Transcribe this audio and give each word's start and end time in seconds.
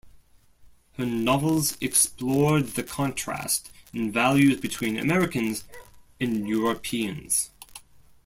Her 0.93 1.05
novels 1.05 1.77
explored 1.79 2.69
the 2.69 2.81
contrast 2.81 3.69
in 3.93 4.11
values 4.11 4.59
between 4.59 4.97
Americans 4.97 5.63
and 6.19 6.47
Europeans. 6.49 7.51